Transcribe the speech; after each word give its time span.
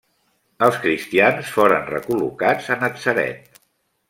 Els 0.67 0.79
cristians 0.85 1.51
foren 1.57 1.85
recol·locats 1.93 2.73
a 2.77 2.79
Natzaret. 2.87 3.63